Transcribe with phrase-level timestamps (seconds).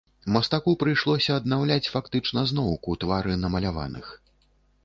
[0.35, 4.13] Мастаку прыйшлося аднаўляць фактычна зноўку твары намаляваных.